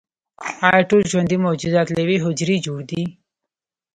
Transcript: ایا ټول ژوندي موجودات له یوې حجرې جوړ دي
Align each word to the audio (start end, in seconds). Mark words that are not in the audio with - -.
ایا 0.69 0.81
ټول 0.89 1.01
ژوندي 1.11 1.37
موجودات 1.45 1.87
له 1.91 1.99
یوې 2.03 2.17
حجرې 2.25 2.57
جوړ 2.65 2.79
دي 2.89 3.03